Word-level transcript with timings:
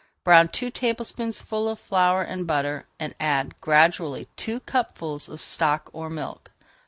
Brown 0.23 0.47
two 0.47 0.71
tablespoonfuls 0.71 1.71
of 1.73 1.77
flour 1.79 2.23
in 2.23 2.45
butter, 2.45 2.87
and 2.99 3.13
add 3.19 3.61
gradually 3.61 4.27
two 4.35 4.59
cupfuls 4.61 5.29
of 5.29 5.39
stock 5.39 5.91
or 5.93 6.09
milk. 6.09 6.49